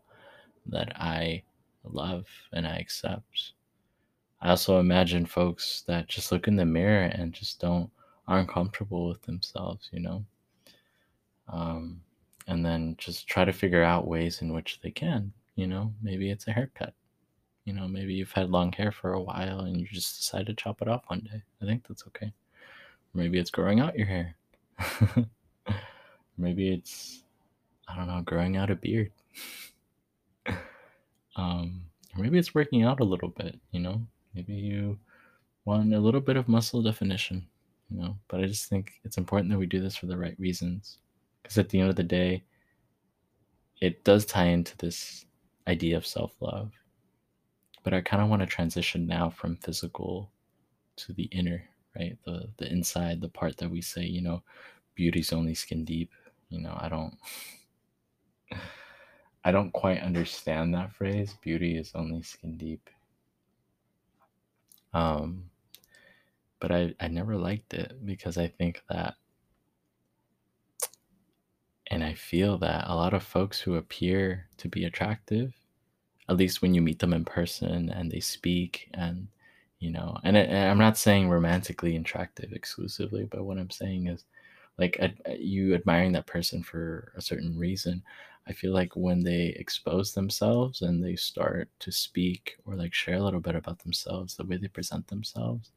that 0.65 0.91
i 0.95 1.41
love 1.83 2.25
and 2.53 2.65
i 2.67 2.75
accept 2.77 3.53
I 4.41 4.49
also 4.49 4.79
imagine 4.79 5.25
folks 5.25 5.83
that 5.87 6.07
just 6.07 6.31
look 6.31 6.47
in 6.47 6.55
the 6.55 6.65
mirror 6.65 7.03
and 7.03 7.31
just 7.31 7.59
don't 7.59 7.89
aren't 8.27 8.49
comfortable 8.49 9.07
with 9.07 9.21
themselves, 9.23 9.89
you 9.91 9.99
know. 9.99 10.25
Um, 11.47 12.01
and 12.47 12.65
then 12.65 12.95
just 12.97 13.27
try 13.27 13.45
to 13.45 13.53
figure 13.53 13.83
out 13.83 14.07
ways 14.07 14.41
in 14.41 14.53
which 14.53 14.79
they 14.81 14.89
can, 14.89 15.31
you 15.55 15.67
know. 15.67 15.93
Maybe 16.01 16.31
it's 16.31 16.47
a 16.47 16.51
haircut. 16.51 16.93
You 17.65 17.73
know, 17.73 17.87
maybe 17.87 18.15
you've 18.15 18.31
had 18.31 18.49
long 18.49 18.71
hair 18.71 18.91
for 18.91 19.13
a 19.13 19.21
while 19.21 19.59
and 19.61 19.79
you 19.79 19.85
just 19.85 20.17
decide 20.17 20.47
to 20.47 20.55
chop 20.55 20.81
it 20.81 20.87
off 20.87 21.03
one 21.07 21.27
day. 21.31 21.43
I 21.61 21.65
think 21.65 21.87
that's 21.87 22.07
okay. 22.07 22.33
Maybe 23.13 23.39
it's 23.39 23.51
growing 23.51 23.79
out 23.79 23.97
your 23.97 24.07
hair. 24.07 24.35
maybe 26.37 26.73
it's 26.73 27.23
I 27.87 27.95
don't 27.95 28.07
know, 28.07 28.21
growing 28.21 28.57
out 28.57 28.71
a 28.71 28.75
beard. 28.75 29.11
um, 31.35 31.81
maybe 32.17 32.37
it's 32.39 32.55
working 32.55 32.83
out 32.83 32.99
a 33.01 33.05
little 33.05 33.29
bit, 33.29 33.59
you 33.71 33.79
know 33.81 34.01
Maybe 34.33 34.53
you 34.53 34.97
want 35.65 35.93
a 35.93 35.99
little 35.99 36.21
bit 36.21 36.37
of 36.37 36.47
muscle 36.47 36.81
definition, 36.81 37.45
you 37.89 37.99
know, 37.99 38.17
but 38.27 38.39
I 38.39 38.45
just 38.45 38.69
think 38.69 38.93
it's 39.03 39.17
important 39.17 39.51
that 39.51 39.57
we 39.57 39.65
do 39.65 39.81
this 39.81 39.95
for 39.95 40.05
the 40.05 40.17
right 40.17 40.35
reasons. 40.39 40.99
Because 41.41 41.57
at 41.57 41.69
the 41.69 41.79
end 41.79 41.89
of 41.89 41.95
the 41.95 42.03
day, 42.03 42.43
it 43.81 44.03
does 44.03 44.25
tie 44.25 44.45
into 44.45 44.77
this 44.77 45.25
idea 45.67 45.97
of 45.97 46.05
self 46.05 46.33
love. 46.39 46.71
But 47.83 47.93
I 47.93 48.01
kind 48.01 48.21
of 48.21 48.29
want 48.29 48.41
to 48.41 48.45
transition 48.45 49.07
now 49.07 49.29
from 49.29 49.57
physical 49.57 50.31
to 50.97 51.13
the 51.13 51.23
inner, 51.23 51.63
right? 51.95 52.17
The 52.25 52.49
the 52.57 52.71
inside, 52.71 53.21
the 53.21 53.29
part 53.29 53.57
that 53.57 53.69
we 53.69 53.81
say, 53.81 54.03
you 54.03 54.21
know, 54.21 54.43
beauty's 54.95 55.33
only 55.33 55.53
skin 55.55 55.85
deep. 55.85 56.11
You 56.49 56.61
know, 56.61 56.77
I 56.79 56.89
don't 56.89 57.17
I 59.43 59.51
don't 59.51 59.71
quite 59.71 60.01
understand 60.01 60.73
that 60.73 60.93
phrase. 60.93 61.35
Beauty 61.41 61.77
is 61.77 61.91
only 61.95 62.21
skin 62.23 62.57
deep. 62.57 62.89
Um, 64.93 65.49
but 66.59 66.71
I, 66.71 66.93
I 66.99 67.07
never 67.07 67.35
liked 67.37 67.73
it 67.73 68.05
because 68.05 68.37
I 68.37 68.47
think 68.47 68.83
that, 68.89 69.15
and 71.89 72.03
I 72.03 72.13
feel 72.13 72.57
that 72.59 72.85
a 72.87 72.95
lot 72.95 73.13
of 73.13 73.23
folks 73.23 73.59
who 73.59 73.75
appear 73.75 74.47
to 74.57 74.67
be 74.69 74.85
attractive, 74.85 75.53
at 76.29 76.37
least 76.37 76.61
when 76.61 76.73
you 76.73 76.81
meet 76.81 76.99
them 76.99 77.13
in 77.13 77.25
person 77.25 77.89
and 77.89 78.11
they 78.11 78.19
speak 78.19 78.89
and, 78.93 79.27
you 79.81 79.89
know, 79.89 80.15
and, 80.23 80.37
it, 80.37 80.47
and 80.47 80.69
I'm 80.69 80.77
not 80.77 80.95
saying 80.95 81.27
romantically 81.27 81.95
attractive 81.95 82.53
exclusively, 82.53 83.25
but 83.25 83.43
what 83.43 83.57
I'm 83.57 83.71
saying 83.71 84.07
is 84.07 84.25
like 84.77 84.95
ad, 84.99 85.19
uh, 85.27 85.33
you 85.33 85.73
admiring 85.73 86.11
that 86.11 86.27
person 86.27 86.61
for 86.61 87.11
a 87.17 87.21
certain 87.21 87.57
reason. 87.57 88.03
I 88.47 88.53
feel 88.53 88.73
like 88.73 88.95
when 88.95 89.23
they 89.23 89.55
expose 89.57 90.13
themselves 90.13 90.83
and 90.83 91.03
they 91.03 91.15
start 91.15 91.67
to 91.79 91.91
speak 91.91 92.57
or 92.63 92.75
like 92.75 92.93
share 92.93 93.15
a 93.15 93.23
little 93.23 93.39
bit 93.39 93.55
about 93.55 93.79
themselves, 93.79 94.35
the 94.35 94.45
way 94.45 94.57
they 94.57 94.67
present 94.67 95.07
themselves, 95.07 95.71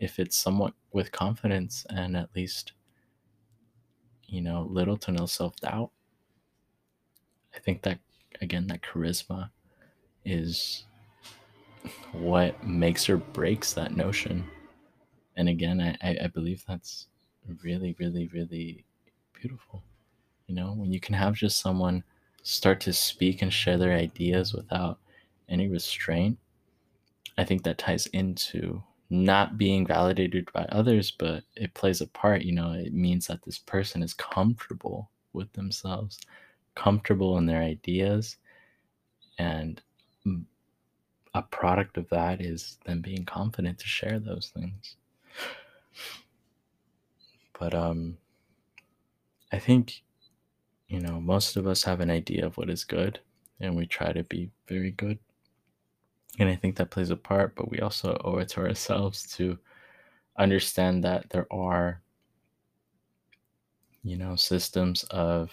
if 0.00 0.18
it's 0.18 0.38
somewhat 0.38 0.72
with 0.92 1.12
confidence 1.12 1.84
and 1.90 2.16
at 2.16 2.34
least, 2.34 2.72
you 4.28 4.40
know, 4.40 4.66
little 4.70 4.96
to 4.96 5.12
no 5.12 5.26
self 5.26 5.56
doubt, 5.56 5.90
I 7.54 7.58
think 7.58 7.82
that, 7.82 7.98
again, 8.40 8.66
that 8.68 8.82
charisma 8.82 9.50
is 10.24 10.86
what 12.12 12.66
makes 12.66 13.08
or 13.08 13.16
breaks 13.16 13.72
that 13.74 13.96
notion. 13.96 14.44
And 15.36 15.48
again, 15.48 15.80
I, 16.02 16.16
I 16.24 16.26
believe 16.28 16.64
that's 16.66 17.08
really, 17.62 17.94
really, 17.98 18.28
really 18.28 18.84
beautiful. 19.32 19.82
You 20.46 20.54
know, 20.54 20.72
when 20.72 20.92
you 20.92 21.00
can 21.00 21.14
have 21.14 21.34
just 21.34 21.60
someone 21.60 22.02
start 22.42 22.80
to 22.82 22.92
speak 22.92 23.42
and 23.42 23.52
share 23.52 23.76
their 23.76 23.92
ideas 23.92 24.54
without 24.54 24.98
any 25.48 25.68
restraint, 25.68 26.38
I 27.38 27.44
think 27.44 27.64
that 27.64 27.78
ties 27.78 28.06
into 28.06 28.82
not 29.10 29.58
being 29.58 29.86
validated 29.86 30.50
by 30.52 30.64
others, 30.64 31.10
but 31.10 31.44
it 31.54 31.74
plays 31.74 32.00
a 32.00 32.06
part. 32.08 32.42
You 32.42 32.52
know, 32.52 32.72
it 32.72 32.92
means 32.92 33.26
that 33.26 33.44
this 33.44 33.58
person 33.58 34.02
is 34.02 34.14
comfortable 34.14 35.10
with 35.32 35.52
themselves, 35.52 36.18
comfortable 36.74 37.38
in 37.38 37.46
their 37.46 37.62
ideas, 37.62 38.36
and 39.38 39.80
a 41.36 41.42
product 41.42 41.98
of 41.98 42.08
that 42.08 42.40
is 42.40 42.78
them 42.86 43.02
being 43.02 43.24
confident 43.24 43.78
to 43.78 43.86
share 43.86 44.18
those 44.18 44.50
things. 44.54 44.96
But 47.58 47.74
um 47.74 48.16
I 49.52 49.58
think 49.58 50.02
you 50.88 51.00
know, 51.00 51.20
most 51.20 51.56
of 51.56 51.66
us 51.66 51.82
have 51.82 52.00
an 52.00 52.10
idea 52.10 52.46
of 52.46 52.56
what 52.56 52.70
is 52.70 52.84
good 52.84 53.20
and 53.60 53.76
we 53.76 53.86
try 53.86 54.12
to 54.12 54.22
be 54.24 54.50
very 54.68 54.92
good. 54.92 55.18
And 56.38 56.48
I 56.48 56.54
think 56.54 56.76
that 56.76 56.90
plays 56.90 57.10
a 57.10 57.16
part, 57.16 57.56
but 57.56 57.70
we 57.70 57.80
also 57.80 58.20
owe 58.24 58.38
it 58.38 58.48
to 58.50 58.60
ourselves 58.60 59.26
to 59.36 59.58
understand 60.38 61.02
that 61.04 61.28
there 61.30 61.46
are 61.50 62.02
you 64.02 64.16
know 64.16 64.36
systems 64.36 65.02
of 65.04 65.50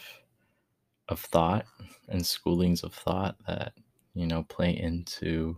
of 1.09 1.19
thought 1.19 1.65
and 2.09 2.21
schoolings 2.21 2.83
of 2.83 2.93
thought 2.93 3.35
that 3.47 3.73
you 4.13 4.27
know 4.27 4.43
play 4.43 4.77
into 4.77 5.57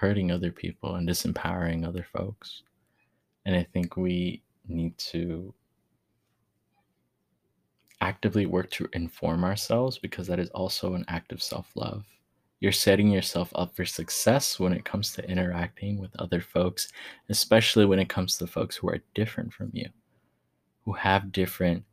hurting 0.00 0.30
other 0.30 0.50
people 0.50 0.96
and 0.96 1.08
disempowering 1.08 1.86
other 1.86 2.06
folks. 2.12 2.62
And 3.46 3.54
i 3.54 3.62
think 3.62 3.96
we 3.96 4.42
need 4.68 4.96
to 4.98 5.52
actively 8.00 8.46
work 8.46 8.70
to 8.70 8.88
inform 8.94 9.44
ourselves 9.44 9.98
because 9.98 10.26
that 10.26 10.38
is 10.38 10.48
also 10.50 10.94
an 10.94 11.04
act 11.08 11.32
of 11.32 11.42
self-love. 11.42 12.06
You're 12.60 12.72
setting 12.72 13.10
yourself 13.10 13.52
up 13.54 13.76
for 13.76 13.84
success 13.84 14.58
when 14.58 14.72
it 14.72 14.84
comes 14.86 15.12
to 15.12 15.30
interacting 15.30 15.98
with 15.98 16.18
other 16.18 16.40
folks 16.40 16.92
especially 17.28 17.86
when 17.86 17.98
it 17.98 18.08
comes 18.08 18.36
to 18.38 18.46
folks 18.46 18.76
who 18.76 18.88
are 18.88 19.02
different 19.14 19.52
from 19.52 19.70
you 19.74 19.88
who 20.84 20.92
have 20.92 21.32
different 21.32 21.84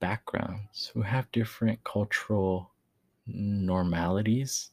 backgrounds, 0.00 0.90
who 0.92 1.02
have 1.02 1.30
different 1.32 1.82
cultural 1.84 2.72
normalities 3.26 4.70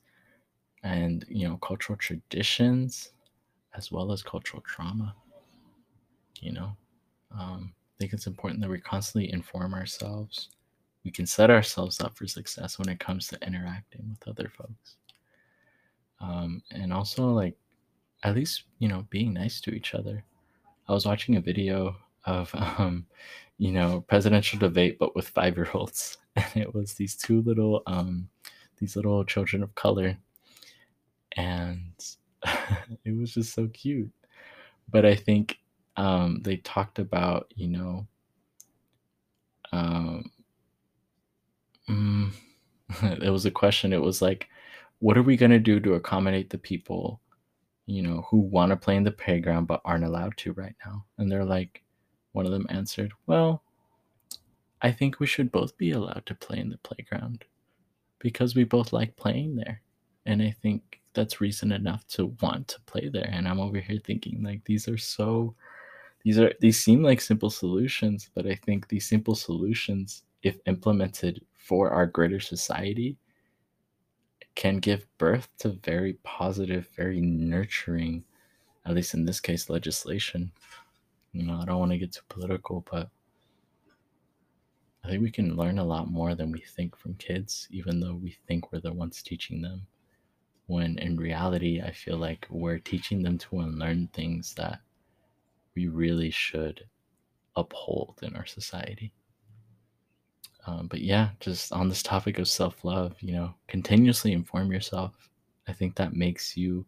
and 0.88 1.26
you 1.28 1.48
know 1.48 1.58
cultural 1.58 1.98
traditions 1.98 3.12
as 3.76 3.92
well 3.92 4.12
as 4.12 4.24
cultural 4.24 4.62
trauma 4.62 5.14
you 6.40 6.52
know 6.52 6.72
um, 7.38 7.74
i 7.74 7.94
think 8.00 8.14
it's 8.14 8.28
important 8.28 8.62
that 8.62 8.70
we 8.70 8.80
constantly 8.80 9.32
inform 9.32 9.74
ourselves 9.74 10.50
we 11.04 11.12
can 11.12 11.26
set 11.26 11.50
ourselves 11.50 12.00
up 12.02 12.18
for 12.18 12.28
success 12.28 12.80
when 12.80 12.90
it 12.90 13.00
comes 13.00 13.28
to 13.28 13.38
interacting 13.46 14.06
with 14.10 14.28
other 14.28 14.52
folks 14.58 14.96
um, 16.20 16.62
and 16.72 16.92
also 16.92 17.28
like 17.30 17.56
at 18.24 18.36
least 18.36 18.64
you 18.80 18.88
know 18.88 19.06
being 19.10 19.34
nice 19.34 19.60
to 19.62 19.72
each 19.72 19.94
other 19.94 20.24
i 20.88 20.94
was 20.94 21.06
watching 21.06 21.36
a 21.36 21.42
video 21.42 21.96
of 22.26 22.54
um, 22.78 23.06
you 23.58 23.72
know, 23.72 24.02
presidential 24.08 24.60
debate, 24.60 24.98
but 25.00 25.16
with 25.16 25.28
five 25.30 25.56
year 25.56 25.70
olds. 25.74 26.18
And 26.36 26.58
it 26.58 26.76
was 26.76 26.94
these 26.94 27.16
two 27.16 27.42
little, 27.42 27.82
um, 27.88 28.30
these 28.78 28.96
little 28.96 29.26
children 29.26 29.64
of 29.64 29.74
color. 29.74 30.16
And 31.38 31.94
it 33.06 33.16
was 33.16 33.34
just 33.34 33.54
so 33.54 33.68
cute. 33.70 34.12
But 34.90 35.06
I 35.06 35.16
think 35.16 35.60
um, 35.98 36.42
they 36.44 36.58
talked 36.58 37.00
about, 37.00 37.52
you 37.56 37.68
know, 37.68 38.08
um, 39.72 40.32
mm, 41.90 42.32
it 43.04 43.30
was 43.30 43.46
a 43.46 43.52
question. 43.52 43.94
It 43.94 44.02
was 44.02 44.22
like, 44.22 44.48
what 45.00 45.18
are 45.18 45.24
we 45.24 45.38
going 45.38 45.52
to 45.52 45.60
do 45.60 45.80
to 45.82 45.94
accommodate 45.94 46.50
the 46.50 46.58
people, 46.58 47.22
you 47.86 48.02
know, 48.02 48.26
who 48.30 48.38
want 48.38 48.72
to 48.72 48.76
play 48.76 48.96
in 48.96 49.04
the 49.04 49.12
playground 49.12 49.66
but 49.66 49.82
aren't 49.86 50.06
allowed 50.06 50.36
to 50.38 50.54
right 50.54 50.76
now? 50.86 51.06
And 51.18 51.32
they're 51.32 51.46
like, 51.46 51.84
one 52.32 52.46
of 52.46 52.52
them 52.52 52.68
answered, 52.70 53.12
Well, 53.26 53.64
I 54.82 54.92
think 54.92 55.20
we 55.20 55.28
should 55.28 55.52
both 55.52 55.78
be 55.78 55.92
allowed 55.92 56.24
to 56.28 56.36
play 56.36 56.60
in 56.60 56.70
the 56.70 56.78
playground 56.78 57.46
because 58.20 58.56
we 58.56 58.64
both 58.64 58.94
like 58.94 59.16
playing 59.16 59.56
there. 59.56 59.82
And 60.26 60.42
I 60.42 60.52
think 60.62 61.02
that's 61.18 61.42
reason 61.42 61.74
enough 61.74 62.08
to 62.08 62.28
want 62.42 62.70
to 62.70 62.82
play 62.82 63.10
there. 63.10 63.30
And 63.34 63.48
I'm 63.48 63.60
over 63.60 63.80
here 63.80 64.00
thinking, 64.06 64.42
like, 64.44 64.64
these 64.64 64.88
are 64.88 64.98
so, 64.98 65.54
these 66.24 66.40
are, 66.40 66.54
these 66.62 66.82
seem 66.82 67.04
like 67.04 67.20
simple 67.20 67.50
solutions, 67.50 68.30
but 68.34 68.46
I 68.46 68.56
think 68.56 68.88
these 68.88 69.10
simple 69.10 69.36
solutions, 69.36 70.24
if 70.44 70.58
implemented 70.68 71.44
for 71.58 71.90
our 71.90 72.06
greater 72.06 72.40
society, 72.40 73.18
can 74.56 74.78
give 74.78 75.06
birth 75.18 75.50
to 75.60 75.70
very 75.84 76.14
positive, 76.24 76.88
very 76.96 77.20
nurturing, 77.20 78.24
at 78.86 78.96
least 78.96 79.14
in 79.14 79.26
this 79.26 79.40
case, 79.40 79.70
legislation. 79.70 80.52
You 81.34 81.44
know, 81.44 81.60
I 81.62 81.66
don't 81.66 81.80
want 81.80 81.92
to 81.92 81.98
get 81.98 82.14
too 82.14 82.22
political, 82.30 82.86
but 82.90 83.10
I 85.04 85.10
think 85.10 85.22
we 85.22 85.32
can 85.32 85.56
learn 85.56 85.80
a 85.80 85.84
lot 85.84 86.10
more 86.10 86.36
than 86.36 86.52
we 86.52 86.60
think 86.60 86.98
from 86.98 87.14
kids, 87.16 87.68
even 87.72 88.00
though 88.00 88.16
we 88.16 88.38
think 88.48 88.72
we're 88.72 88.80
the 88.80 88.94
ones 88.94 89.22
teaching 89.22 89.62
them. 89.62 89.86
When 90.68 90.98
in 91.00 91.18
reality, 91.18 91.82
I 91.82 91.92
feel 91.92 92.18
like 92.18 92.46
we're 92.50 92.80
teaching 92.80 93.24
them 93.24 93.38
to 93.40 93.60
unlearn 93.60 94.08
things 94.14 94.54
that 94.56 94.80
we 95.76 95.88
really 95.88 96.30
should 96.30 96.86
uphold 97.56 98.20
in 98.22 98.36
our 98.36 98.46
society. 98.46 99.14
Um, 100.66 100.88
but 100.88 101.02
yeah, 101.02 101.30
just 101.40 101.72
on 101.72 101.88
this 101.88 102.04
topic 102.04 102.40
of 102.40 102.48
self 102.48 102.84
love, 102.84 103.16
you 103.22 103.34
know, 103.34 103.54
continuously 103.68 104.34
inform 104.34 104.72
yourself. 104.72 105.30
I 105.68 105.74
think 105.74 105.96
that 105.96 106.14
makes 106.14 106.58
you 106.58 106.86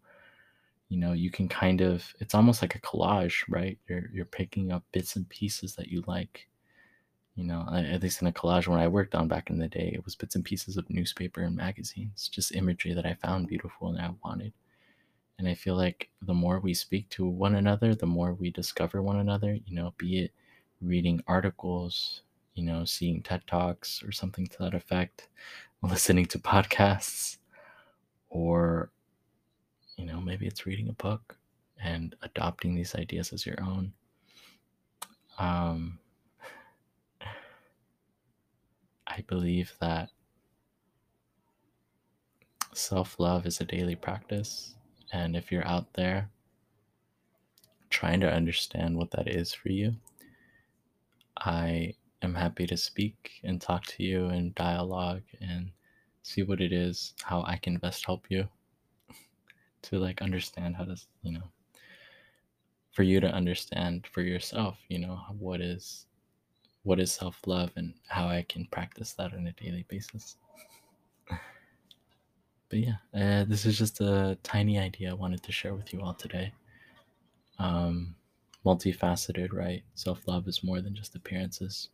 you 0.90 0.98
know 0.98 1.14
you 1.14 1.30
can 1.30 1.48
kind 1.48 1.82
of 1.82 2.14
it's 2.20 2.36
almost 2.36 2.62
like 2.62 2.76
a 2.76 2.82
collage 2.82 3.44
right 3.48 3.78
you're 3.88 4.10
you're 4.12 4.26
picking 4.26 4.72
up 4.72 4.84
bits 4.92 5.16
and 5.16 5.30
pieces 5.30 5.76
that 5.76 5.88
you 5.88 6.04
like 6.08 6.48
you 7.40 7.46
know 7.46 7.66
at 7.72 8.02
least 8.02 8.22
in 8.22 8.28
a 8.28 8.32
collage 8.32 8.68
when 8.68 8.80
i 8.80 8.88
worked 8.88 9.16
on 9.16 9.28
back 9.28 9.50
in 9.50 9.58
the 9.58 9.68
day 9.68 9.92
it 9.94 10.04
was 10.04 10.16
bits 10.16 10.36
and 10.36 10.44
pieces 10.44 10.78
of 10.78 10.90
newspaper 10.90 11.42
and 11.42 11.56
magazines 11.56 12.28
just 12.28 12.56
imagery 12.56 12.94
that 12.94 13.06
i 13.06 13.14
found 13.14 13.48
beautiful 13.48 13.90
and 13.90 14.00
i 14.00 14.10
wanted 14.24 14.52
and 15.38 15.48
i 15.48 15.54
feel 15.54 15.76
like 15.76 16.10
the 16.24 16.34
more 16.34 16.60
we 16.60 16.74
speak 16.74 17.08
to 17.10 17.26
one 17.26 17.56
another 17.56 17.96
the 17.96 18.06
more 18.06 18.34
we 18.34 18.50
discover 18.50 19.02
one 19.02 19.18
another 19.18 19.58
you 19.66 19.76
know 19.76 19.94
be 19.98 20.20
it 20.24 20.32
reading 20.82 21.22
articles 21.28 22.22
you 22.56 22.64
know 22.64 22.84
seeing 22.84 23.22
ted 23.22 23.42
talks 23.48 24.04
or 24.04 24.12
something 24.12 24.46
to 24.48 24.58
that 24.60 24.74
effect 24.74 25.30
listening 25.82 26.26
to 26.26 26.40
podcasts 26.40 27.38
or 28.30 28.92
you 30.00 30.06
know, 30.06 30.22
maybe 30.22 30.48
it's 30.48 30.66
reading 30.66 30.88
a 30.88 30.94
book 30.94 31.36
and 31.84 32.16
adopting 32.22 32.74
these 32.74 32.96
ideas 32.96 33.34
as 33.34 33.46
your 33.46 33.62
own. 33.62 33.92
Um, 35.38 36.00
I 39.20 39.24
believe 39.28 39.74
that 39.82 40.12
self 42.72 43.20
love 43.20 43.46
is 43.46 43.60
a 43.60 43.66
daily 43.66 43.98
practice. 43.98 44.76
And 45.12 45.36
if 45.36 45.52
you're 45.52 45.68
out 45.68 45.92
there 45.94 46.30
trying 47.90 48.22
to 48.22 48.32
understand 48.32 48.96
what 48.96 49.12
that 49.12 49.28
is 49.28 49.54
for 49.54 49.68
you, 49.74 49.94
I 51.38 51.96
am 52.22 52.34
happy 52.34 52.66
to 52.68 52.78
speak 52.78 53.42
and 53.44 53.60
talk 53.60 53.86
to 53.88 54.04
you 54.04 54.28
and 54.28 54.56
dialogue 54.56 55.24
and 55.42 55.72
see 56.24 56.44
what 56.44 56.62
it 56.62 56.72
is, 56.72 57.14
how 57.22 57.44
I 57.44 57.58
can 57.58 57.76
best 57.76 58.06
help 58.06 58.26
you 58.30 58.48
to 59.82 60.00
like 60.00 60.22
understand 60.22 60.78
how 60.78 60.86
to 60.86 60.96
you 61.24 61.34
know 61.34 61.52
for 62.94 63.04
you 63.04 63.20
to 63.20 63.28
understand 63.28 64.08
for 64.08 64.22
yourself 64.22 64.78
you 64.88 64.98
know 64.98 65.20
what 65.38 65.60
is 65.60 66.06
what 66.84 67.00
is 67.00 67.12
self-love 67.12 67.72
and 67.76 67.94
how 68.08 68.28
i 68.28 68.46
can 68.48 68.66
practice 68.72 69.14
that 69.14 69.34
on 69.34 69.48
a 69.48 69.52
daily 69.64 69.86
basis. 69.90 70.38
But 72.70 72.80
yeah 72.80 72.96
uh, 73.14 73.46
this 73.46 73.66
is 73.66 73.78
just 73.78 74.00
a 74.02 74.38
tiny 74.44 74.78
idea 74.80 75.12
i 75.12 75.14
wanted 75.14 75.44
to 75.44 75.52
share 75.52 75.74
with 75.76 75.94
you 75.94 76.02
all 76.02 76.14
today. 76.14 76.54
Um 77.58 78.16
multifaceted 78.66 79.54
right? 79.54 79.84
Self-love 79.96 80.48
is 80.48 80.64
more 80.64 80.82
than 80.82 80.96
just 80.96 81.16
appearances. 81.16 81.90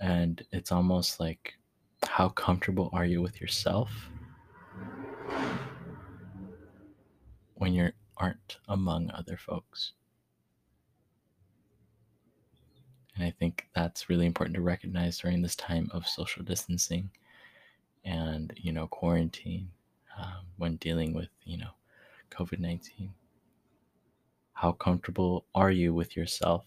And 0.00 0.42
it's 0.52 0.72
almost 0.72 1.20
like 1.20 1.54
how 2.02 2.28
comfortable 2.30 2.90
are 2.92 3.04
you 3.04 3.22
with 3.22 3.40
yourself 3.40 3.90
when 7.54 7.72
you 7.72 7.90
aren't 8.18 8.58
among 8.68 9.10
other 9.10 9.36
folks. 9.36 9.92
And 13.16 13.24
I 13.24 13.30
think 13.30 13.66
that's 13.74 14.08
really 14.08 14.26
important 14.26 14.54
to 14.56 14.62
recognize 14.62 15.18
during 15.18 15.42
this 15.42 15.56
time 15.56 15.90
of 15.92 16.06
social 16.06 16.44
distancing 16.44 17.10
and, 18.04 18.52
you 18.56 18.72
know, 18.72 18.86
quarantine 18.86 19.70
um, 20.18 20.46
when 20.58 20.76
dealing 20.76 21.14
with, 21.14 21.30
you 21.44 21.58
know, 21.58 21.70
COVID 22.30 22.60
19. 22.60 23.12
How 24.52 24.72
comfortable 24.72 25.44
are 25.54 25.70
you 25.70 25.92
with 25.92 26.16
yourself? 26.16 26.64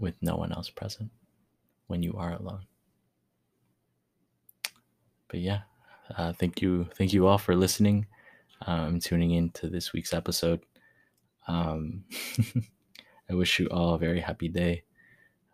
with 0.00 0.14
no 0.22 0.34
one 0.34 0.50
else 0.50 0.70
present 0.70 1.10
when 1.86 2.02
you 2.02 2.14
are 2.16 2.32
alone. 2.32 2.66
But 5.28 5.40
yeah, 5.40 5.60
uh, 6.16 6.32
thank 6.32 6.60
you, 6.60 6.88
thank 6.96 7.12
you 7.12 7.26
all 7.26 7.38
for 7.38 7.54
listening. 7.54 8.06
Um, 8.66 8.98
tuning 8.98 9.30
in 9.30 9.50
to 9.50 9.68
this 9.68 9.92
week's 9.92 10.12
episode. 10.12 10.60
Um, 11.46 12.04
I 13.30 13.34
wish 13.34 13.60
you 13.60 13.68
all 13.68 13.94
a 13.94 13.98
very 13.98 14.20
happy 14.20 14.48
day. 14.48 14.84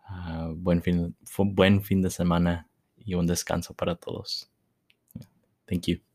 Uh, 0.09 0.53
buen, 0.53 0.81
fin, 0.81 1.13
buen 1.37 1.81
fin 1.81 2.01
de 2.01 2.09
semana 2.09 2.67
y 2.97 3.13
un 3.13 3.27
descanso 3.27 3.75
para 3.75 3.95
todos. 3.95 4.49
Thank 5.67 5.87
you. 5.87 6.06